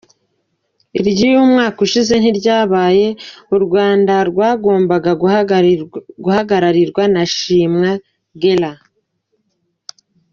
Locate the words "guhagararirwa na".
6.23-7.23